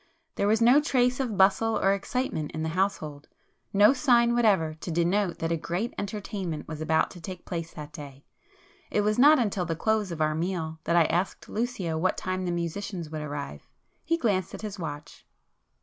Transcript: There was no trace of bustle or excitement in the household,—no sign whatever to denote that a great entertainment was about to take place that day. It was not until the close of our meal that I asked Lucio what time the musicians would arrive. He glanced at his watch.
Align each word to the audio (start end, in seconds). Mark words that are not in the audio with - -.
There 0.33 0.47
was 0.47 0.63
no 0.63 0.81
trace 0.81 1.19
of 1.19 1.37
bustle 1.37 1.77
or 1.77 1.93
excitement 1.93 2.53
in 2.53 2.63
the 2.63 2.69
household,—no 2.69 3.93
sign 3.93 4.33
whatever 4.33 4.73
to 4.73 4.89
denote 4.89 5.37
that 5.37 5.51
a 5.51 5.55
great 5.55 5.93
entertainment 5.95 6.67
was 6.67 6.81
about 6.81 7.11
to 7.11 7.21
take 7.21 7.45
place 7.45 7.71
that 7.75 7.93
day. 7.93 8.25
It 8.89 9.01
was 9.01 9.19
not 9.19 9.37
until 9.37 9.63
the 9.65 9.75
close 9.75 10.11
of 10.11 10.19
our 10.19 10.33
meal 10.33 10.79
that 10.85 10.95
I 10.95 11.03
asked 11.05 11.47
Lucio 11.47 11.99
what 11.99 12.17
time 12.17 12.45
the 12.45 12.51
musicians 12.51 13.11
would 13.11 13.21
arrive. 13.21 13.67
He 14.03 14.17
glanced 14.17 14.55
at 14.55 14.63
his 14.63 14.79
watch. 14.79 15.23